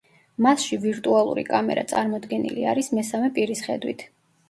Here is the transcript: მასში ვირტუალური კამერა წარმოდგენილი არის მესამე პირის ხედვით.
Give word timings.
მასში 0.45 0.79
ვირტუალური 0.85 1.45
კამერა 1.51 1.85
წარმოდგენილი 1.93 2.69
არის 2.75 2.93
მესამე 2.99 3.33
პირის 3.41 3.67
ხედვით. 3.71 4.09